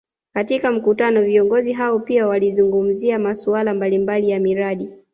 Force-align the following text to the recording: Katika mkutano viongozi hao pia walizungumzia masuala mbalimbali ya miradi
Katika 0.33 0.71
mkutano 0.71 1.21
viongozi 1.23 1.73
hao 1.73 1.99
pia 1.99 2.27
walizungumzia 2.27 3.19
masuala 3.19 3.73
mbalimbali 3.73 4.29
ya 4.29 4.39
miradi 4.39 4.89